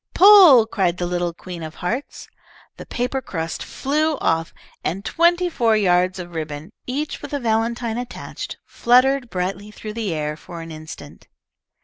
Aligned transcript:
"Pull!" 0.15 0.65
cried 0.65 0.97
the 0.97 1.05
little 1.05 1.31
Queen 1.31 1.61
of 1.61 1.75
Hearts. 1.75 2.27
The 2.77 2.87
paper 2.87 3.21
crust 3.21 3.61
flew 3.61 4.17
off, 4.17 4.51
and 4.83 5.05
twenty 5.05 5.47
four 5.47 5.77
yards 5.77 6.17
of 6.17 6.33
ribbon, 6.33 6.71
each 6.87 7.21
with 7.21 7.33
a 7.35 7.39
valentine 7.39 7.99
attached, 7.99 8.57
fluttered 8.65 9.29
brightly 9.29 9.69
through 9.69 9.93
the 9.93 10.11
air 10.11 10.35
for 10.35 10.61
an 10.61 10.71
instant. 10.71 11.27